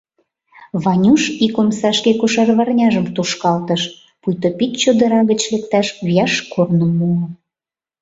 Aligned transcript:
—Ванюш 0.83 1.23
ик 1.45 1.55
омсашке 1.61 2.11
кошарварняжым 2.21 3.05
тушкалтыш, 3.15 3.81
пуйто 4.21 4.47
пич 4.57 4.73
чодыра 4.81 5.21
гыч 5.29 5.41
лекташ 5.51 5.87
вияш 6.05 6.33
корным 6.51 6.91
муо. 6.99 7.21